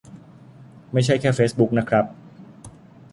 [0.93, 2.05] ไม่ใช่แค่เฟซบุ๊กนะครับ